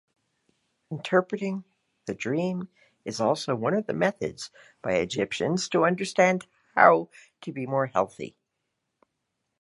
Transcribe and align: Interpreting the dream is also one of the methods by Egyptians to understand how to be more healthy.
Interpreting 0.89 1.63
the 2.07 2.15
dream 2.15 2.69
is 3.05 3.21
also 3.21 3.53
one 3.53 3.75
of 3.75 3.85
the 3.85 3.93
methods 3.93 4.49
by 4.81 4.93
Egyptians 4.93 5.69
to 5.69 5.85
understand 5.85 6.47
how 6.73 7.09
to 7.41 7.51
be 7.53 7.67
more 7.67 7.85
healthy. 7.85 8.35